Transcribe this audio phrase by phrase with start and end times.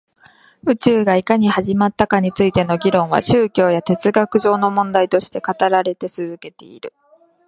[0.63, 6.95] 宇宙がいかに始まったかについての議論は宗教や哲学上の問題として語られて続けている